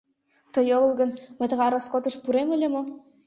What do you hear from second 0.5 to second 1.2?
—Тый огыл гын,